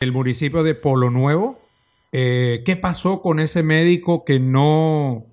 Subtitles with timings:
[0.00, 1.58] el municipio de Polo Nuevo.
[2.12, 5.26] Eh, ¿Qué pasó con ese médico que no,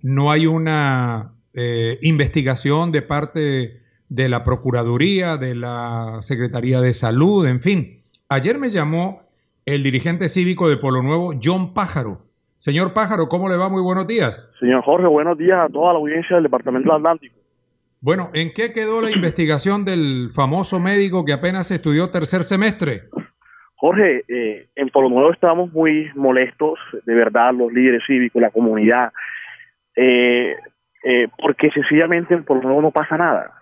[0.00, 7.46] no hay una eh, investigación de parte de la Procuraduría, de la Secretaría de Salud,
[7.46, 8.00] en fin?
[8.28, 9.22] Ayer me llamó
[9.66, 12.22] el dirigente cívico de Polo Nuevo, John Pájaro.
[12.56, 13.68] Señor Pájaro, ¿cómo le va?
[13.68, 14.48] Muy buenos días.
[14.60, 17.34] Señor Jorge, buenos días a toda la audiencia del Departamento del Atlántico.
[18.00, 23.08] Bueno, ¿en qué quedó la investigación del famoso médico que apenas estudió tercer semestre?
[23.82, 29.12] Jorge, eh, en Polo Nuevo estamos muy molestos, de verdad, los líderes cívicos, la comunidad,
[29.96, 30.54] eh,
[31.02, 33.58] eh, porque sencillamente en Polo Nuevo no pasa nada.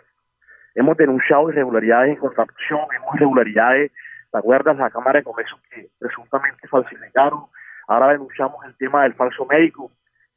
[0.74, 3.92] Hemos denunciado irregularidades en construcción, hemos irregularidades,
[4.30, 4.76] ¿te acuerdas?
[4.76, 7.44] La Cámara de Comercio que presuntamente falsificaron.
[7.88, 9.90] Ahora denunciamos el tema del falso médico.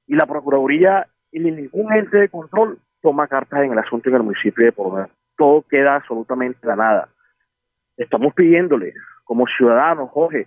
[0.08, 4.24] Y la Procuraduría y ningún ente de control toma cartas en el asunto en el
[4.24, 5.10] municipio de Polo Nuevo.
[5.36, 7.10] Todo queda absolutamente a nada.
[7.98, 8.96] Estamos pidiéndoles
[9.34, 10.46] como ciudadanos, Jorge,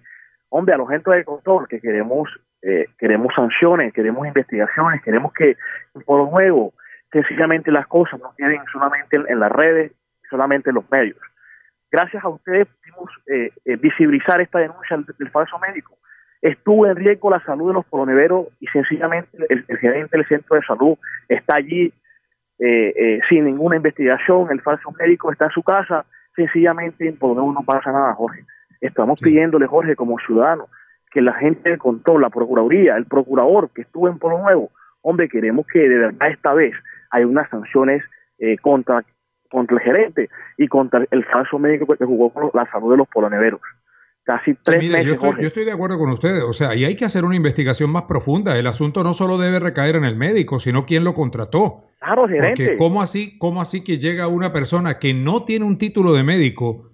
[0.49, 2.31] hombre, a los entes de control que queremos,
[2.63, 5.57] eh, queremos sanciones, queremos investigaciones, queremos que
[6.05, 6.73] por lo nuevo,
[7.11, 9.91] sencillamente las cosas no queden solamente en, las redes,
[10.31, 11.19] solamente en los medios.
[11.91, 15.99] Gracias a ustedes pudimos eh, eh, visibilizar esta denuncia del, falso médico.
[16.41, 20.63] Estuvo en riesgo la salud de los poloneveros y sencillamente el, gerente del centro de
[20.65, 20.97] salud
[21.29, 21.93] está allí
[23.29, 26.07] sin ninguna investigación, el falso médico está en su casa,
[26.37, 28.45] sencillamente en Polo no pasa nada, Jorge.
[28.81, 30.69] Estamos pidiéndole, Jorge, como ciudadano,
[31.11, 34.71] que la gente de control, la Procuraduría, el procurador que estuvo en Polo Nuevo,
[35.03, 36.75] hombre, queremos que de verdad esta vez
[37.11, 38.03] hay unas sanciones
[38.39, 39.05] eh, contra,
[39.51, 40.29] contra el gerente
[40.59, 43.61] y contra el falso médico que jugó con la salud de los poloneveros.
[44.25, 45.07] Casi tres meses.
[45.07, 46.43] Yo estoy, yo estoy, de acuerdo con ustedes.
[46.43, 48.59] O sea, y hay que hacer una investigación más profunda.
[48.59, 51.85] El asunto no solo debe recaer en el médico, sino quién lo contrató.
[52.01, 52.65] Claro, gerente.
[52.65, 56.25] Porque ¿cómo así, cómo así que llega una persona que no tiene un título de
[56.25, 56.91] médico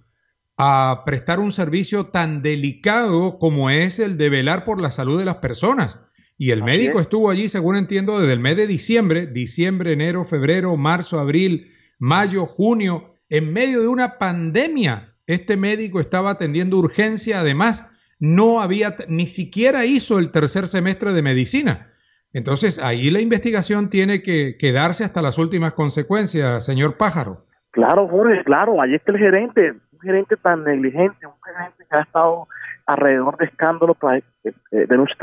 [0.56, 5.24] a prestar un servicio tan delicado como es el de velar por la salud de
[5.24, 6.00] las personas.
[6.38, 10.76] Y el médico estuvo allí, según entiendo, desde el mes de diciembre, diciembre, enero, febrero,
[10.76, 15.14] marzo, abril, mayo, junio, en medio de una pandemia.
[15.26, 17.88] Este médico estaba atendiendo urgencia, además,
[18.18, 21.92] no había, ni siquiera hizo el tercer semestre de medicina.
[22.32, 27.46] Entonces, ahí la investigación tiene que quedarse hasta las últimas consecuencias, señor Pájaro.
[27.70, 32.48] Claro, Jorge, claro, ahí está el gerente gerente tan negligente, un gerente que ha estado
[32.86, 35.16] alrededor de escándalos para eh, eh, denuncia,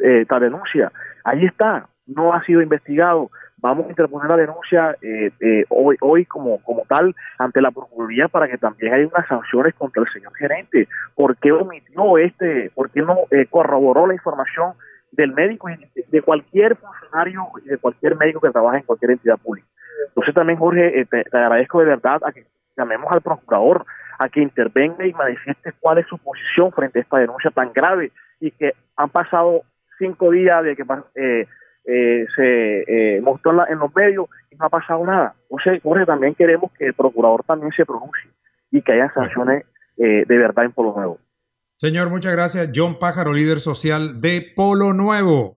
[0.00, 0.92] eh, denuncia,
[1.24, 3.30] ahí está, no ha sido investigado.
[3.56, 8.46] Vamos a interponer la denuncia eh, hoy, hoy como, como tal ante la Procuraduría para
[8.46, 10.86] que también haya unas sanciones contra el señor gerente.
[11.14, 14.74] ¿Por qué omitió este, por qué no corroboró la información
[15.12, 15.68] del médico
[16.08, 19.66] de cualquier funcionario y de cualquier médico que trabaja en cualquier entidad pública?
[20.08, 22.44] Entonces también, Jorge, te, te agradezco de verdad a que
[22.76, 23.86] llamemos al procurador
[24.18, 28.12] a que intervenga y manifieste cuál es su posición frente a esta denuncia tan grave
[28.40, 29.62] y que han pasado
[29.98, 30.82] cinco días de que
[31.14, 31.46] eh,
[31.86, 35.34] eh, se eh, mostró en, los medios y no ha pasado nada.
[35.50, 38.30] Entonces, Jorge, también queremos que el procurador también se pronuncie
[38.70, 39.64] y que haya sanciones
[39.96, 41.18] de verdad en Polo Nuevo.
[41.76, 42.70] Señor, muchas gracias.
[42.74, 45.56] John Pájaro, líder social de Polo Nuevo.